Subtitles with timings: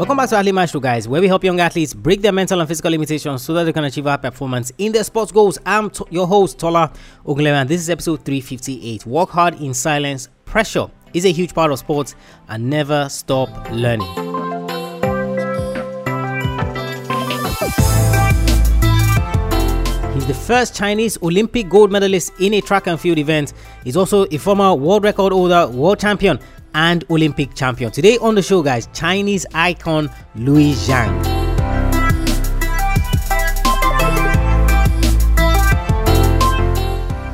[0.00, 2.68] Welcome back to Athlete Maestro, guys, where we help young athletes break their mental and
[2.68, 5.58] physical limitations so that they can achieve high performance in their sports goals.
[5.66, 6.92] I'm your host, Tola
[7.26, 9.06] Ogunlewe, and this is episode 358.
[9.06, 10.28] Work hard in silence.
[10.44, 12.14] Pressure is a huge part of sports,
[12.48, 14.06] and never stop learning.
[20.14, 23.52] He's the first Chinese Olympic gold medalist in a track and field event.
[23.84, 26.38] He's also a former world record holder, world champion,
[26.74, 27.90] and Olympic champion.
[27.90, 31.40] Today on the show, guys, Chinese icon Liu Xiang.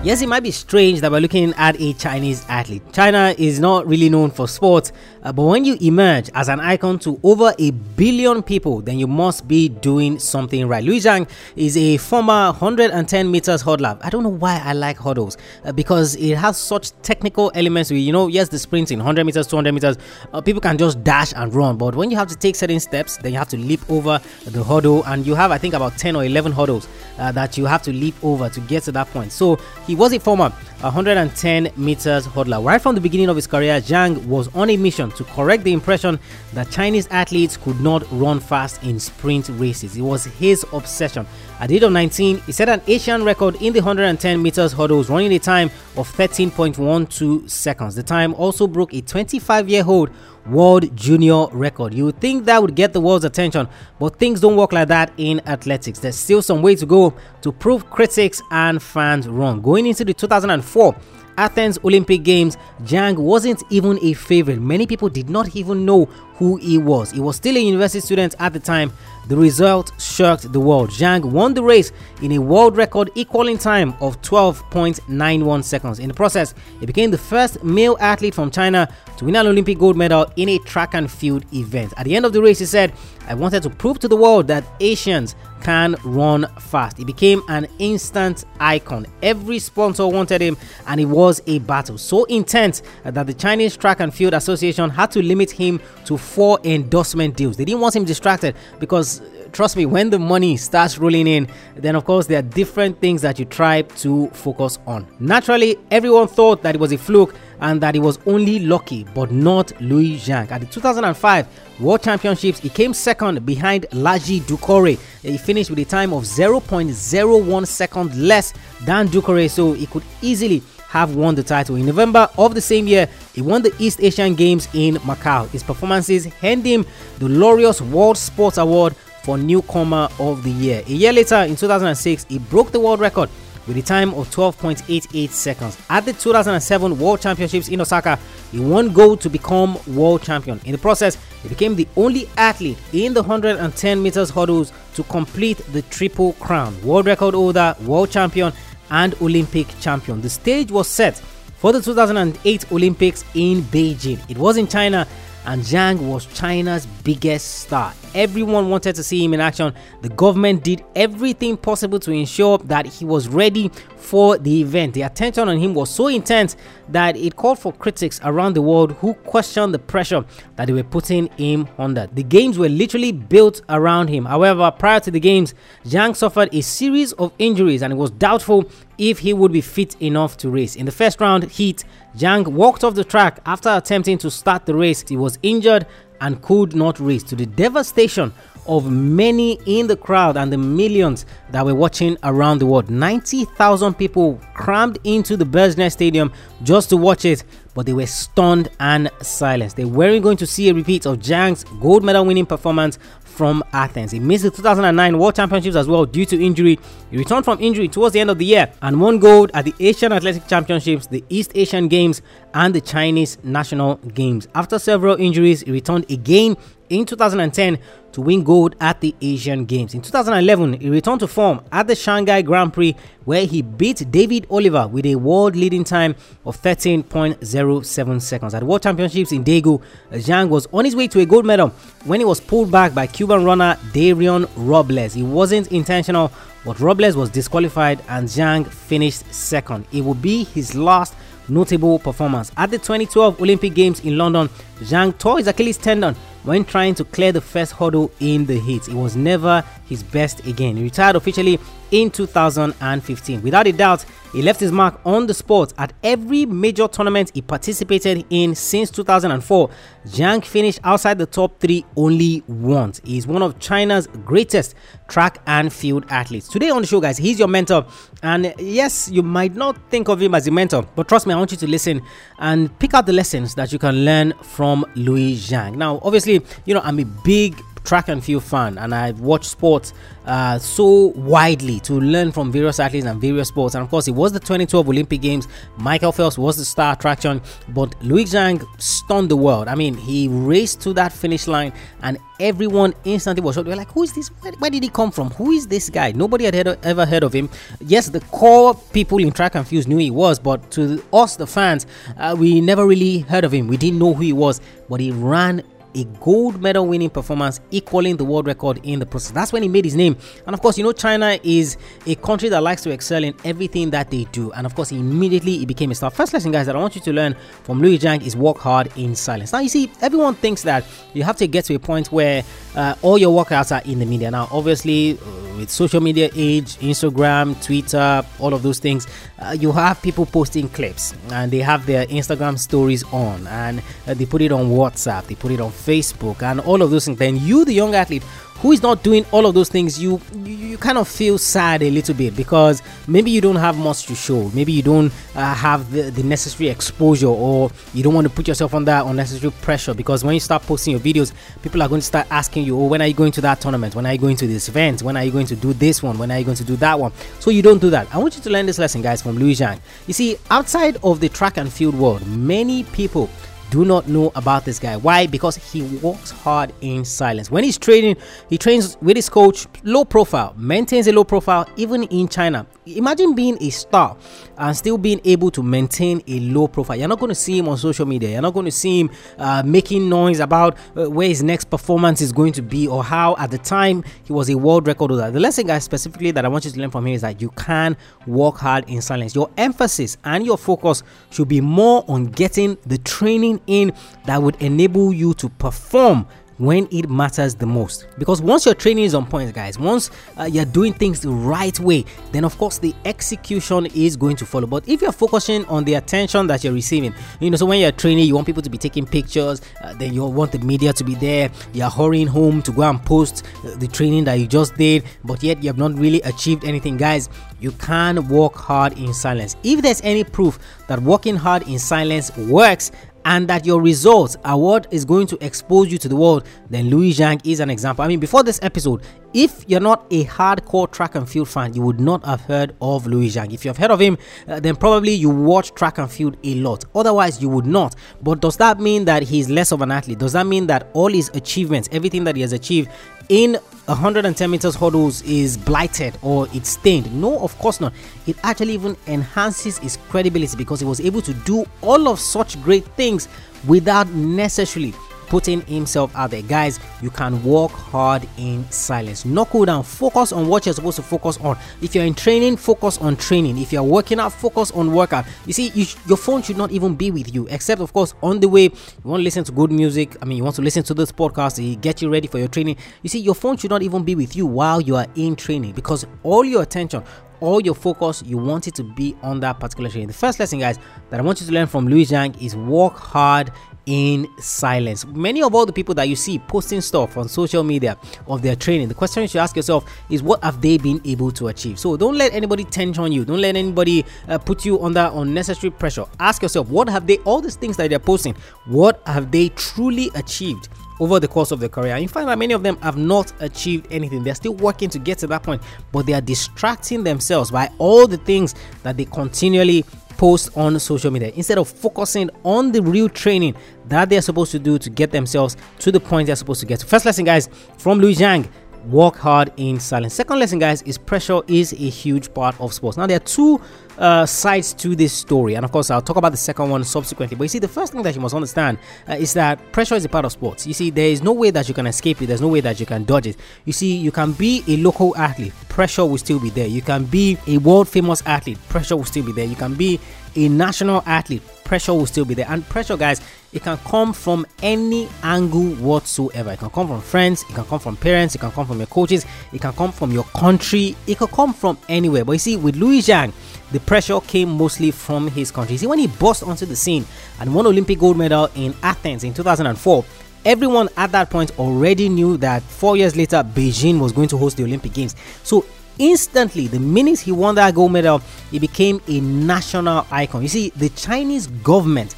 [0.06, 2.80] Yes, it might be strange that we're looking at a Chinese athlete.
[2.92, 4.92] China is not really known for sports,
[5.26, 9.08] uh, but when you emerge as an icon to over a billion people, then you
[9.08, 10.84] must be doing something right.
[10.84, 13.98] Liu Xiang is a former 110 meters hurdler.
[14.02, 17.90] I don't know why I like hurdles uh, because it has such technical elements.
[17.90, 19.96] you know, yes, the sprinting 100 meters, 200 meters,
[20.32, 23.16] uh, people can just dash and run, but when you have to take certain steps,
[23.16, 26.14] then you have to leap over the hurdle, and you have, I think, about 10
[26.14, 26.86] or 11 hurdles
[27.18, 29.32] uh, that you have to leap over to get to that point.
[29.32, 32.62] So he was a former 110 meters hurdler.
[32.62, 35.72] Right from the beginning of his career, Xiang was on a mission to correct the
[35.72, 36.18] impression
[36.52, 39.96] that Chinese athletes could not run fast in sprint races.
[39.96, 41.26] It was his obsession.
[41.58, 45.08] At the age of 19, he set an Asian record in the 110 meters hurdles,
[45.08, 47.94] running a time of 13.12 seconds.
[47.94, 50.10] The time also broke a 25 year old
[50.44, 51.94] world junior record.
[51.94, 53.68] You would think that would get the world's attention,
[53.98, 55.98] but things don't work like that in athletics.
[55.98, 59.62] There's still some way to go to prove critics and fans wrong.
[59.62, 60.94] Going into the 2004
[61.38, 64.60] Athens Olympic Games, Xiang wasn't even a favorite.
[64.60, 66.06] Many people did not even know
[66.36, 67.10] who he was.
[67.12, 68.92] He was still a university student at the time.
[69.28, 70.90] The result shocked the world.
[70.90, 75.98] Xiang won the race in a world record equaling time of 12.91 seconds.
[75.98, 79.78] In the process, he became the first male athlete from China to win an Olympic
[79.78, 81.92] gold medal in a track and field event.
[81.96, 82.92] At the end of the race, he said,
[83.26, 86.96] I wanted to prove to the world that Asians can run fast.
[86.96, 89.06] He became an instant icon.
[89.22, 90.56] Every sponsor wanted him,
[90.86, 95.10] and it was a battle so intense that the Chinese Track and Field Association had
[95.12, 97.56] to limit him to four endorsement deals.
[97.56, 101.96] They didn't want him distracted because trust me, when the money starts rolling in, then
[101.96, 105.06] of course there are different things that you try to focus on.
[105.18, 109.30] Naturally, everyone thought that it was a fluke and that he was only lucky, but
[109.30, 110.50] not Liu Xiang.
[110.50, 111.46] At the 2005
[111.80, 114.98] World Championships, he came second behind Ladji Doucouré.
[115.22, 118.52] He finished with a time of 0.01 seconds less
[118.84, 121.76] than Doucouré, so he could easily have won the title.
[121.76, 125.48] In November of the same year, he won the East Asian Games in Macau.
[125.50, 126.86] His performances earned him
[127.18, 130.82] the Laureus World Sports Award for Newcomer of the Year.
[130.86, 133.28] A year later, in 2006, he broke the world record
[133.66, 135.78] with a time of 12.88 seconds.
[135.90, 138.18] At the 2007 World Championships in Osaka,
[138.52, 140.60] he won gold to become world champion.
[140.64, 145.58] In the process, he became the only athlete in the 110 meters hurdles to complete
[145.72, 148.52] the triple crown world record holder, world champion,
[148.90, 150.20] and Olympic champion.
[150.20, 151.20] The stage was set
[151.56, 154.18] for the 2008 Olympics in Beijing.
[154.30, 155.06] It was in China
[155.46, 157.94] and Xiang was China's biggest star.
[158.14, 159.72] Everyone wanted to see him in action.
[160.02, 164.94] The government did everything possible to ensure that he was ready for the event.
[164.94, 166.56] The attention on him was so intense
[166.88, 170.24] that it called for critics around the world who questioned the pressure
[170.56, 172.06] that they were putting him under.
[172.06, 174.24] The games were literally built around him.
[174.24, 175.54] However, prior to the games,
[175.84, 180.00] Xiang suffered a series of injuries and it was doubtful if he would be fit
[180.00, 180.74] enough to race.
[180.76, 181.84] In the first round heat,
[182.16, 185.04] Xiang walked off the track after attempting to start the race.
[185.06, 185.86] He was injured
[186.20, 188.32] and could not race to the devastation
[188.66, 192.90] of many in the crowd and the millions that were watching around the world.
[192.90, 196.32] 90,000 people crammed into the Bird's Nest Stadium
[196.62, 197.44] just to watch it,
[197.74, 199.76] but they were stunned and silenced.
[199.76, 202.98] They weren't going to see a repeat of Xiang's gold medal winning performance
[203.36, 204.12] from Athens.
[204.12, 206.78] He missed the 2009 World Championships as well due to injury.
[207.10, 209.74] He returned from injury towards the end of the year and won gold at the
[209.78, 212.22] Asian Athletic Championships, the East Asian Games,
[212.54, 214.48] and the Chinese National Games.
[214.54, 216.56] After several injuries, he returned again
[216.88, 217.78] in 2010
[218.12, 219.92] to win gold at the Asian Games.
[219.94, 224.46] In 2011, he returned to form at the Shanghai Grand Prix where he beat David
[224.50, 228.54] Oliver with a world leading time of 13.07 seconds.
[228.54, 231.68] At World Championships in Daegu, Xiang was on his way to a gold medal
[232.04, 235.16] when he was pulled back by Cuban runner Dayron Robles.
[235.16, 236.32] It wasn't intentional,
[236.64, 239.86] but Robles was disqualified and Xiang finished second.
[239.92, 241.14] It would be his last
[241.48, 242.50] notable performance.
[242.56, 244.48] At the 2012 Olympic Games in London,
[244.80, 248.88] Xiang tore his Achilles tendon when trying to clear the first hurdle in the heat.
[248.88, 250.76] It was never his best again.
[250.76, 251.58] He retired officially
[251.90, 253.42] in 2015.
[253.42, 257.40] Without a doubt, he left his mark on the sport at every major tournament he
[257.40, 259.70] participated in since 2004.
[260.06, 263.00] Xiang finished outside the top three only once.
[263.04, 264.74] He is one of China's greatest
[265.08, 266.48] track and field athletes.
[266.48, 267.86] Today on the show, guys, he's your mentor.
[268.22, 271.38] And yes, you might not think of him as a mentor, but trust me, I
[271.38, 272.02] want you to listen
[272.38, 275.76] and pick out the lessons that you can learn from Liu Xiang.
[275.76, 279.94] Now, obviously, you know, I'm a big track and field fan and I watch sports
[280.26, 283.74] uh, so widely to learn from various athletes and various sports.
[283.74, 285.46] And of course, it was the 2012 Olympic Games.
[285.78, 289.68] Michael Phelps was the star attraction, but Liu Xiang stunned the world.
[289.68, 291.72] I mean, he raced to that finish line
[292.02, 293.66] and everyone instantly was shocked.
[293.66, 294.28] They were like, Who is this?
[294.40, 295.30] Where, where, did he come from?
[295.30, 296.12] Who is this guy?
[296.12, 297.48] Nobody had heard, ever heard of him.
[297.80, 301.46] Yes, the core people in track and field knew he was, but to us, the
[301.46, 301.86] fans,
[302.18, 303.68] uh, we never really heard of him.
[303.68, 305.62] We didn't know who he was, but he ran
[305.96, 309.32] a gold medal winning performance, equaling the world record in the process.
[309.32, 310.16] That's when he made his name.
[310.46, 311.76] And of course, you know, China is
[312.06, 314.52] a country that likes to excel in everything that they do.
[314.52, 316.10] And of course, immediately he became a star.
[316.10, 318.92] First lesson, guys, that I want you to learn from Liu Xiang is work hard
[318.96, 319.52] in silence.
[319.52, 320.84] Now, you see, everyone thinks that
[321.14, 322.44] you have to get to a point where
[322.76, 324.30] uh, all your workouts are in the media.
[324.30, 329.06] Now, obviously, uh, with social media age, Instagram, Twitter, all of those things,
[329.38, 334.14] uh, you have people posting clips and they have their Instagram stories on and uh,
[334.14, 337.18] they put it on WhatsApp, they put it on Facebook, and all of those things.
[337.18, 338.24] Then you, the young athlete,
[338.60, 341.90] who is not doing all of those things, you, you, kind of feel sad a
[341.90, 344.50] little bit because maybe you don't have much to show.
[344.50, 348.48] Maybe you don't uh, have the, the necessary exposure, or you don't want to put
[348.48, 349.94] yourself under unnecessary pressure.
[349.94, 352.86] Because when you start posting your videos, people are going to start asking you, "Oh,
[352.86, 353.94] when are you going to that tournament?
[353.94, 355.02] When are you going to this event?
[355.02, 356.18] When are you going to do this one?
[356.18, 358.12] When are you going to do that one?" So you don't do that.
[358.14, 359.80] I want you to learn this lesson, guys, from Liu Xiang.
[360.06, 363.28] You see, outside of the track and field world, many people
[363.70, 364.96] do not know about this guy.
[364.96, 365.26] Why?
[365.26, 367.50] Because he works hard in silence.
[367.50, 368.16] When he's training,
[368.48, 372.66] he trains with his coach, low profile, maintains a low profile even in China.
[372.86, 374.16] Imagine being a star
[374.56, 376.96] and still being able to maintain a low profile.
[376.96, 378.30] You're not going to see him on social media.
[378.30, 382.20] You're not going to see him uh, making noise about uh, where his next performance
[382.20, 385.32] is going to be or how at the time he was a world record holder.
[385.32, 387.50] The lesson, guys, specifically that I want you to learn from him is that you
[387.50, 389.34] can work hard in silence.
[389.34, 393.92] Your emphasis and your focus should be more on getting the training in
[394.26, 396.24] that would enable you to perform
[396.58, 398.06] when it matters the most.
[398.18, 401.78] Because once your training is on point guys once uh, you're doing things the right
[401.80, 404.66] way then of course the execution is going to follow.
[404.66, 407.92] But if you're focusing on the attention that you're receiving you know so when you're
[407.92, 411.04] training you want people to be taking pictures uh, then you want the media to
[411.04, 414.74] be there you're hurrying home to go and post uh, the training that you just
[414.76, 416.96] did but yet you have not really achieved anything.
[416.96, 417.28] Guys
[417.60, 419.56] you can work hard in silence.
[419.62, 420.58] If there's any proof
[420.88, 422.92] that working hard in silence works
[423.26, 426.88] and that your results are what is going to expose you to the world, then
[426.88, 428.04] Liu Xiang is an example.
[428.04, 429.02] I mean, before this episode,
[429.34, 433.04] if you're not a hardcore track and field fan, you would not have heard of
[433.08, 433.52] Liu Xiang.
[433.52, 436.54] If you have heard of him, uh, then probably you watch track and field a
[436.54, 436.84] lot.
[436.94, 437.96] Otherwise, you would not.
[438.22, 440.20] But does that mean that he's less of an athlete?
[440.20, 442.90] Does that mean that all his achievements, everything that he has achieved
[443.28, 447.12] in 110 meters hurdles is blighted or it's stained.
[447.20, 447.92] No, of course not.
[448.26, 452.60] It actually even enhances his credibility because he was able to do all of such
[452.62, 453.28] great things
[453.66, 454.92] without necessarily
[455.28, 456.42] putting himself out there.
[456.42, 459.24] Guys, you can work hard in silence.
[459.24, 461.56] Knuckle down, focus on what you're supposed to focus on.
[461.82, 463.58] If you're in training, focus on training.
[463.58, 465.26] If you're working out, focus on workout.
[465.46, 468.40] You see, you your phone should not even be with you, except, of course, on
[468.40, 468.64] the way.
[468.64, 468.70] You
[469.04, 470.16] want to listen to good music.
[470.22, 472.48] I mean, you want to listen to this podcast, to get you ready for your
[472.48, 472.76] training.
[473.02, 475.72] You see, your phone should not even be with you while you are in training
[475.72, 477.02] because all your attention,
[477.40, 480.08] all your focus you want it to be on that particular training.
[480.08, 480.78] The first lesson, guys,
[481.10, 483.52] that I want you to learn from Liu Xiang is work hard
[483.86, 485.06] in silence.
[485.06, 488.56] Many of all the people that you see posting stuff on social media of their
[488.56, 491.78] training, the question you should ask yourself is what have they been able to achieve?
[491.78, 493.24] So don't let anybody tension on you.
[493.24, 496.04] Don't let anybody uh, put you under unnecessary pressure.
[496.18, 498.34] Ask yourself, what have they, all these things that they're posting,
[498.66, 500.68] what have they truly achieved?
[501.00, 501.96] over the course of their career.
[501.98, 504.24] You find that many of them have not achieved anything.
[504.24, 505.62] They're still working to get to that point,
[505.92, 509.84] but they are distracting themselves by all the things that they continually
[510.16, 513.54] post on social media instead of focusing on the real training
[513.88, 516.82] that they're supposed to do to get themselves to the point they're supposed to get.
[516.82, 518.48] First lesson, guys, from Liu Xiang
[518.88, 520.14] work hard in silence.
[520.14, 522.96] Second lesson, guys, is pressure is a huge part of sports.
[522.96, 523.60] Now, there are two
[523.98, 527.36] uh, sides to this story, and of course, I'll talk about the second one subsequently.
[527.36, 528.78] But you see, the first thing that you must understand
[529.08, 530.66] uh, is that pressure is a part of sports.
[530.66, 532.78] You see, there is no way that you can escape it, there's no way that
[532.80, 533.36] you can dodge it.
[533.64, 536.66] You see, you can be a local athlete, pressure will still be there.
[536.66, 539.46] You can be a world famous athlete, pressure will still be there.
[539.46, 540.00] You can be
[540.36, 542.46] a national athlete pressure will still be there.
[542.48, 543.20] And pressure, guys,
[543.52, 546.52] it can come from any angle whatsoever.
[546.52, 548.86] It can come from friends, it can come from parents, it can come from your
[548.86, 552.24] coaches, it can come from your country, it can come from anywhere.
[552.24, 553.32] But you see, with Liu Xiang,
[553.72, 555.76] the pressure came mostly from his country.
[555.76, 557.04] See, when he burst onto the scene
[557.40, 560.04] and won Olympic gold medal in Athens in 2004,
[560.44, 564.56] everyone at that point already knew that four years later Beijing was going to host
[564.56, 565.16] the Olympic Games.
[565.42, 565.66] So
[565.98, 570.42] instantly, the minute he won that gold medal, he became a national icon.
[570.42, 572.14] You see, the Chinese government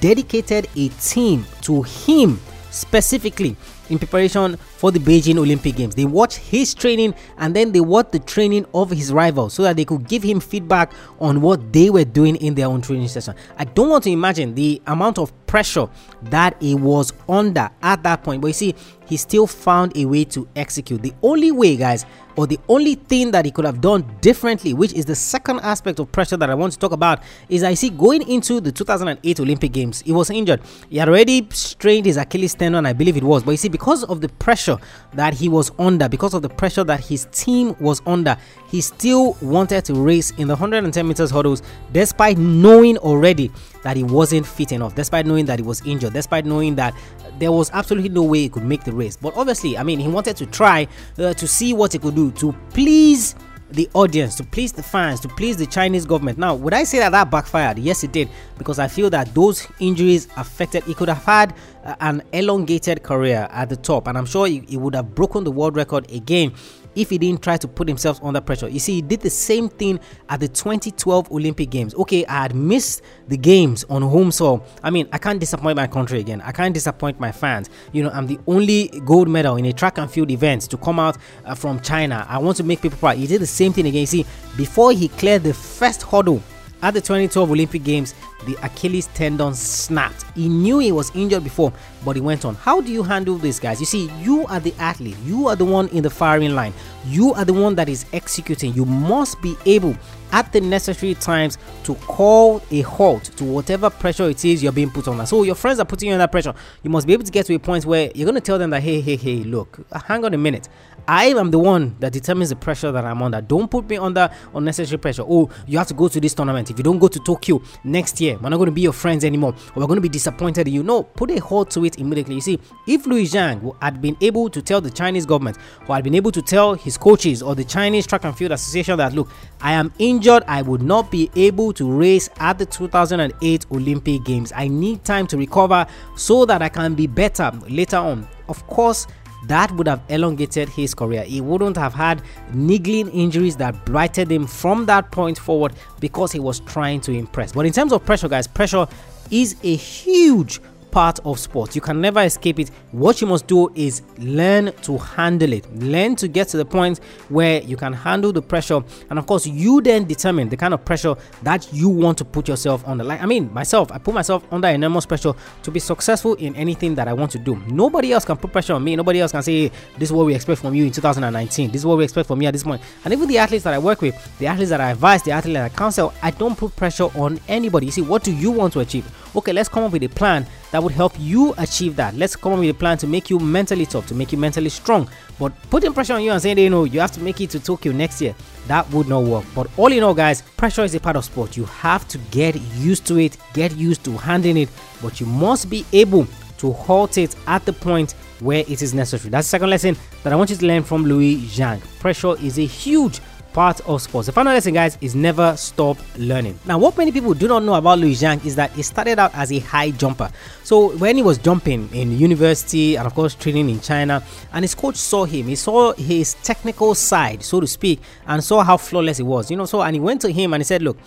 [0.00, 3.56] dedicated a team to him specifically
[3.90, 5.94] in preparation for the Beijing Olympic Games.
[5.94, 9.76] They watched his training and then they watched the training of his rivals so that
[9.76, 13.36] they could give him feedback on what they were doing in their own training session.
[13.56, 15.86] I don't want to imagine the amount of pressure
[16.22, 18.74] that he was under at that point, but you see,
[19.06, 21.02] he still found a way to execute.
[21.02, 24.94] The only way, guys, or the only thing that he could have done differently, which
[24.94, 27.90] is the second aspect of pressure that I want to talk about, is I see
[27.90, 30.62] going into the 2008 Olympic Games, he was injured.
[30.88, 34.04] He had already strained his Achilles tendon, I believe it was, but you see, because
[34.04, 34.71] of the pressure
[35.14, 38.36] that he was under, because of the pressure that his team was under,
[38.68, 41.62] he still wanted to race in the 110 meters hurdles,
[41.92, 43.50] despite knowing already
[43.82, 46.94] that he wasn't fit enough, despite knowing that he was injured, despite knowing that
[47.38, 49.16] there was absolutely no way he could make the race.
[49.16, 50.86] But obviously, I mean, he wanted to try
[51.18, 53.34] uh, to see what he could do to please
[53.72, 56.38] the audience, to please the fans, to please the Chinese government.
[56.38, 57.78] Now, would I say that that backfired?
[57.78, 60.84] Yes, it did, because I feel that those injuries affected.
[60.84, 64.60] He could have had uh, an elongated career at the top, and I'm sure he,
[64.68, 66.52] he would have broken the world record again
[66.94, 68.68] if he didn't try to put himself under pressure.
[68.68, 71.94] You see, he did the same thing at the 2012 Olympic Games.
[71.94, 74.64] Okay, I had missed the games on home soil.
[74.82, 76.40] I mean, I can't disappoint my country again.
[76.42, 77.70] I can't disappoint my fans.
[77.92, 80.98] You know, I'm the only gold medal in a track and field event to come
[80.98, 82.26] out uh, from China.
[82.28, 83.16] I want to make people proud.
[83.16, 84.00] He did the same thing again.
[84.00, 86.42] You see, before he cleared the first hurdle
[86.82, 90.24] at the 2012 Olympic Games, the Achilles tendon snapped.
[90.34, 91.72] He knew he was injured before,
[92.04, 92.54] but he went on.
[92.54, 93.80] How do you handle this, guys?
[93.80, 96.72] You see, you are the athlete, you are the one in the firing line,
[97.06, 98.72] you are the one that is executing.
[98.74, 99.96] You must be able
[100.32, 104.90] at the necessary times to call a halt to whatever pressure it is you're being
[104.90, 105.26] put under.
[105.26, 106.54] So your friends are putting you under pressure.
[106.82, 108.70] You must be able to get to a point where you're going to tell them
[108.70, 110.68] that, hey, hey, hey, look, hang on a minute.
[111.06, 113.40] I am the one that determines the pressure that I'm under.
[113.40, 115.24] Don't put me under unnecessary pressure.
[115.26, 116.70] Oh, you have to go to this tournament.
[116.70, 119.24] If you don't go to Tokyo next year, we're not going to be your friends
[119.24, 119.52] anymore.
[119.74, 120.82] Or we're going to be disappointed in you.
[120.84, 122.36] No, put a halt to it immediately.
[122.36, 125.58] You see, if Liu Xiang had been able to tell the Chinese government,
[125.88, 128.98] or had been able to tell his coaches or the Chinese Track and Field Association
[128.98, 129.30] that, look,
[129.60, 134.52] I am injured, I would not be able to race at the 2008 Olympic Games.
[134.54, 138.28] I need time to recover so that I can be better later on.
[138.48, 139.06] Of course,
[139.46, 141.22] that would have elongated his career.
[141.22, 142.22] He wouldn't have had
[142.52, 147.52] niggling injuries that blighted him from that point forward because he was trying to impress.
[147.52, 148.86] But in terms of pressure, guys, pressure
[149.30, 150.60] is a huge
[150.92, 151.74] part of sports.
[151.74, 152.70] You can never escape it.
[152.92, 155.66] What you must do is learn to handle it.
[155.74, 158.80] Learn to get to the point where you can handle the pressure.
[159.10, 162.46] And of course, you then determine the kind of pressure that you want to put
[162.46, 163.02] yourself under.
[163.02, 165.32] Like, I mean, myself, I put myself under enormous pressure
[165.62, 167.56] to be successful in anything that I want to do.
[167.66, 168.94] Nobody else can put pressure on me.
[168.94, 169.68] Nobody else can say,
[169.98, 171.70] this is what we expect from you in 2019.
[171.70, 172.82] This is what we expect from me at this point.
[173.04, 175.54] And even the athletes that I work with, the athletes that I advise, the athletes
[175.54, 177.86] that I counsel, I don't put pressure on anybody.
[177.86, 179.10] You see, what do you want to achieve?
[179.34, 182.16] Okay, let's come up with a plan that would help you achieve that.
[182.16, 184.70] Let's come up with a plan to make you mentally tough, to make you mentally
[184.70, 185.08] strong.
[185.38, 187.60] But putting pressure on you and saying, you know, you have to make it to
[187.60, 188.34] Tokyo next year,
[188.66, 189.44] that would not work.
[189.54, 191.56] But all in all, guys, pressure is a part of sport.
[191.56, 195.68] You have to get used to it, get used to handling it, but you must
[195.68, 196.26] be able
[196.58, 199.30] to halt it at the point where it is necessary.
[199.30, 201.80] That's the second lesson that I want you to learn from Liu Xiang.
[202.00, 203.20] Pressure is a huge
[203.52, 204.26] part of sports.
[204.26, 206.58] The final lesson, guys, is never stop learning.
[206.66, 209.34] Now, what many people do not know about Liu Xiang is that he started out
[209.34, 210.30] as a high jumper.
[210.64, 214.74] So, when he was jumping in university and, of course, training in China, and his
[214.74, 219.18] coach saw him, he saw his technical side, so to speak, and saw how flawless
[219.18, 219.66] he was, you know.
[219.66, 220.98] So, and he went to him and he said, Look,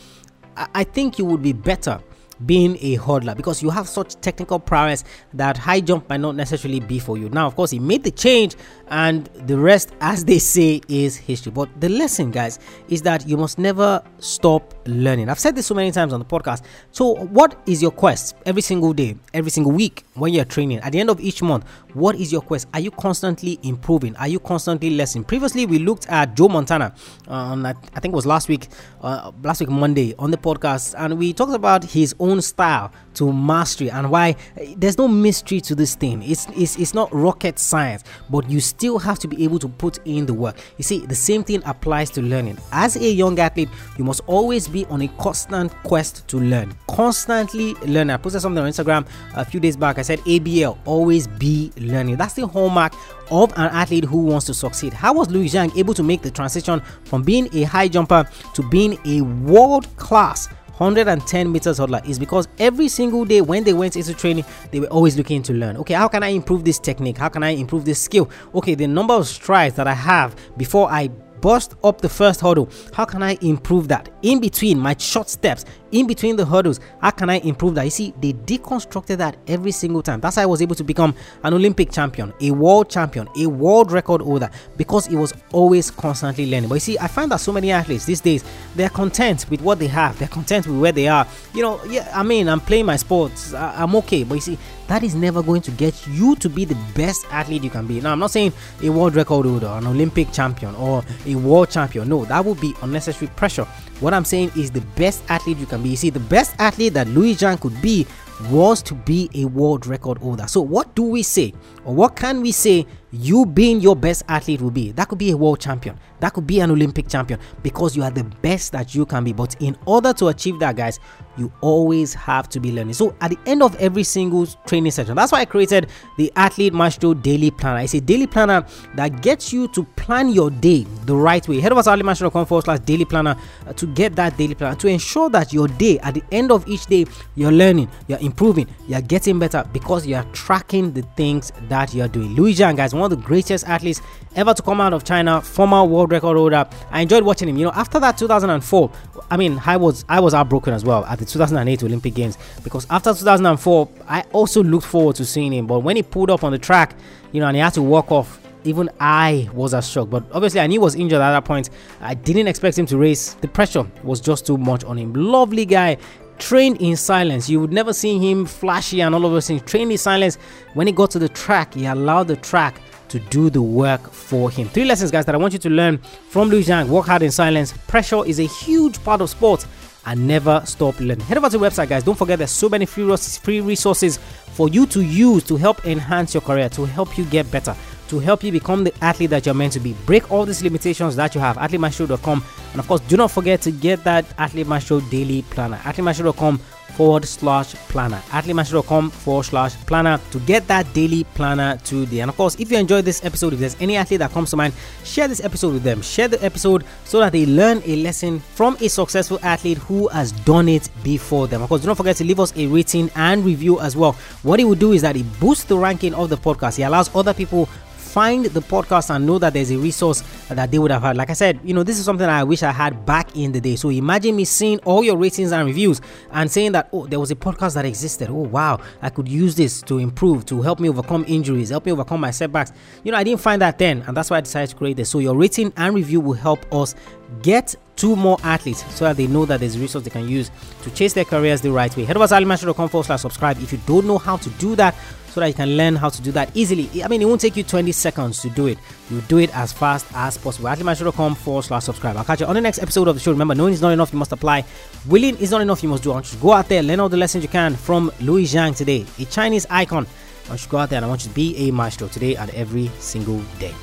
[0.55, 1.99] I think you would be better
[2.45, 6.79] being a hurdler because you have such technical prowess that high jump might not necessarily
[6.79, 7.29] be for you.
[7.29, 8.55] Now, of course, he made the change,
[8.89, 11.51] and the rest, as they say, is history.
[11.51, 15.29] But the lesson, guys, is that you must never stop learning.
[15.29, 16.63] I've said this so many times on the podcast.
[16.91, 20.79] So, what is your quest every single day, every single week when you're training?
[20.79, 22.67] At the end of each month, what is your quest?
[22.73, 24.15] Are you constantly improving?
[24.17, 25.05] Are you constantly learning?
[25.25, 26.93] Previously, we looked at Joe Montana
[27.27, 28.67] on I think it was last week,
[29.01, 33.31] uh, last week Monday on the podcast, and we talked about his own style to
[33.31, 36.21] mastery and why eh, there's no mystery to this thing.
[36.23, 39.99] It's, it's, it's not rocket science, but you still have to be able to put
[40.05, 40.57] in the work.
[40.77, 42.57] You see, the same thing applies to learning.
[42.71, 46.75] As a young athlete, you must always be on a constant quest to learn.
[46.87, 48.09] Constantly learn.
[48.09, 49.97] I posted something on Instagram a few days back.
[49.97, 52.17] I said ABL, always be learning.
[52.17, 52.93] That's the hallmark
[53.31, 54.93] of an athlete who wants to succeed.
[54.93, 58.69] How was Liu Xiang able to make the transition from being a high jumper to
[58.69, 63.95] being a world class 110 meters hurdler is because every single day when they went
[63.95, 65.77] into training, they were always looking to learn.
[65.77, 67.17] Okay, how can I improve this technique?
[67.17, 68.29] How can I improve this skill?
[68.53, 71.09] Okay, the number of strides that I have before I
[71.41, 72.69] bust up the first hurdle.
[72.93, 74.09] How can I improve that?
[74.23, 75.63] In between my short steps,
[75.95, 77.85] in between the hurdles, how can I improve that?
[77.85, 80.19] You see, they deconstructed that every single time.
[80.19, 83.93] That's how I was able to become an Olympic champion, a world champion, a world
[83.93, 86.67] record holder because it was always constantly learning.
[86.67, 88.43] But you see, I find that so many athletes these days
[88.75, 91.25] they're content with what they have, they're content with where they are.
[91.53, 94.57] You know, yeah, I mean, I'm playing my sports, I- I'm okay, but you see,
[94.87, 98.01] that is never going to get you to be the best athlete you can be.
[98.01, 98.51] Now, I'm not saying
[98.83, 102.07] a world record holder, an Olympic champion, or a world champion.
[102.09, 103.65] No, that would be unnecessary pressure.
[104.01, 105.89] What I'm saying is the best athlete you can be.
[105.89, 108.05] You see, the best athlete that Liu Xiang could be
[108.49, 110.47] was to be a world record holder.
[110.47, 111.53] So, what do we say,
[111.93, 114.91] what can we say you being your best athlete will be?
[114.91, 118.11] That could be a world champion, that could be an Olympic champion because you are
[118.11, 119.33] the best that you can be.
[119.33, 120.99] But in order to achieve that, guys,
[121.37, 122.93] you always have to be learning.
[122.93, 126.73] So, at the end of every single training session, that's why I created the Athlete
[126.73, 127.81] Maestro Daily Planner.
[127.81, 128.65] It's a daily planner
[128.95, 131.59] that gets you to plan your day the right way.
[131.59, 133.35] Head over to athletemaestro.com forward slash daily planner
[133.67, 136.67] uh, to get that daily planner to ensure that your day, at the end of
[136.67, 141.74] each day, you're learning, you're improving, you're getting better because you're tracking the things that
[141.93, 142.35] you're doing.
[142.35, 144.01] Liu Xiang, guys, one of the greatest athletes
[144.35, 146.67] ever to come out of China, former world record holder.
[146.91, 147.57] I enjoyed watching him.
[147.57, 148.91] You know, after that 2004,
[149.29, 152.85] I mean, I was I was heartbroken as well at the 2008 Olympic Games because
[152.89, 155.67] after 2004, I also looked forward to seeing him.
[155.67, 156.95] But when he pulled up on the track,
[157.31, 160.09] you know, and he had to walk off even I was as shocked.
[160.09, 161.69] But obviously, I knew he was injured at that point.
[162.01, 163.35] I didn't expect him to race.
[163.35, 165.13] The pressure was just too much on him.
[165.13, 165.97] Lovely guy,
[166.37, 167.49] trained in silence.
[167.49, 169.61] You would never see him flashy and all of those things.
[169.63, 170.37] Trained in silence.
[170.73, 174.49] When he got to the track, he allowed the track to do the work for
[174.49, 174.67] him.
[174.67, 175.99] Three lessons, guys, that I want you to learn
[176.29, 176.87] from Liu Xiang.
[176.87, 177.73] Work hard in silence.
[177.87, 179.67] Pressure is a huge part of sports
[180.05, 181.21] and never stop learning.
[181.21, 182.03] Head over to the website, guys.
[182.03, 184.19] Don't forget there's so many free resources
[184.53, 187.75] for you to use to help enhance your career, to help you get better,
[188.09, 189.93] to help you become the athlete that you're meant to be.
[190.05, 191.57] Break all these limitations that you have.
[191.57, 192.43] AthleteMaestro.com.
[192.71, 195.77] And of course, do not forget to get that Athlete Maestro daily planner.
[195.77, 196.59] AthleteMaestro.com
[196.95, 198.21] forward slash planner.
[198.29, 202.21] AthleteMaestro.com forward slash planner to get that daily planner today.
[202.21, 204.57] And of course, if you enjoyed this episode, if there's any athlete that comes to
[204.57, 206.01] mind, share this episode with them.
[206.01, 210.31] Share the episode so that they learn a lesson from a successful athlete who has
[210.31, 211.61] done it before them.
[211.61, 214.13] Of course, do not forget to leave us a rating and review as well.
[214.43, 216.79] What it will do is that it boosts the ranking of the podcast.
[216.79, 217.69] It allows other people
[218.15, 221.17] find the podcast and know that there's a resource that they would have had.
[221.17, 223.59] Like I said, you know, this is something I wish I had back in the
[223.59, 223.75] day.
[223.75, 225.99] So imagine me seeing all your ratings and reviews
[226.31, 228.29] and saying that, oh, there was a podcast that existed.
[228.29, 231.91] Oh, wow, I could use this to improve, to help me overcome injuries, help me
[231.91, 232.71] overcome my setbacks.
[233.03, 235.09] You know, I didn't find that then, and that's why I decided to create this.
[235.09, 236.95] So your rating and review will help us
[237.41, 240.51] get two more athletes so that they know that there's a resource they can use
[240.83, 242.05] to chase their careers the right way.
[242.05, 244.95] Head over to athletemaestro.com forward slash subscribe if you don't know how to do that
[245.35, 247.03] so that you can learn how to do that easily.
[247.03, 248.79] I mean, it won't take you 20 seconds to do it.
[249.11, 250.69] You do it as fast as possible.
[250.69, 252.15] AthleteMaestro.com forward slash subscribe.
[252.15, 253.31] I'll catch you on the next episode of the show.
[253.31, 254.63] Remember, knowing is not enough, you must apply.
[255.07, 256.11] Willing is not enough, you must do.
[256.11, 258.41] I want you to go out there, learn all the lessons you can from Liu
[258.45, 260.07] Xiang today, a Chinese icon.
[260.45, 262.07] I want you to go out there and I want you to be a maestro
[262.07, 263.73] today and every single day.